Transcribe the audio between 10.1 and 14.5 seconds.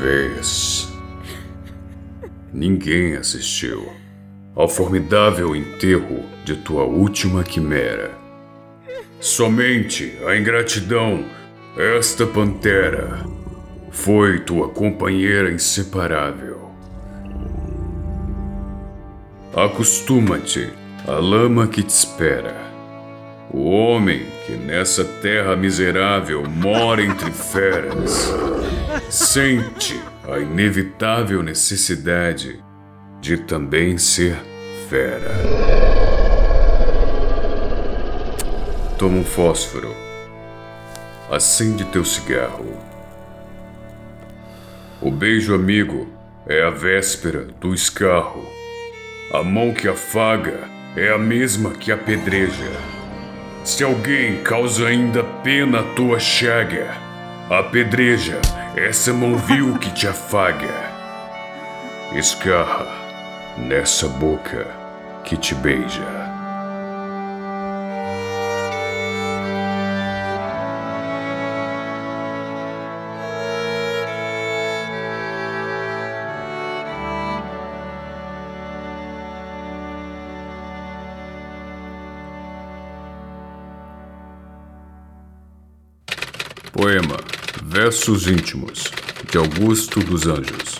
a ingratidão, esta pantera, foi